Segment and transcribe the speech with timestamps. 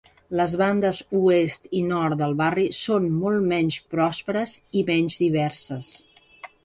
[0.37, 5.93] Les bandes oest i nord del barri són molt menys pròsperes i menys diverses.